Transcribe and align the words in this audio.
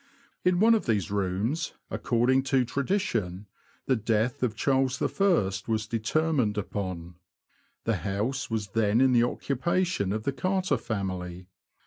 In 0.43 0.59
one 0.59 0.73
of 0.73 0.87
these 0.87 1.11
rooms, 1.11 1.73
according 1.91 2.41
to 2.45 2.65
tradition, 2.65 3.45
the 3.85 3.95
death 3.95 4.41
of 4.41 4.55
Charles 4.55 4.99
I. 4.99 5.51
was 5.67 5.85
determined 5.87 6.57
upon. 6.57 7.17
The 7.83 7.97
house 7.97 8.49
was 8.49 8.69
then 8.69 8.99
in 8.99 9.11
the 9.11 9.21
occupation 9.21 10.11
of 10.11 10.23
the 10.23 10.33
Carter 10.33 10.77
family. 10.77 11.49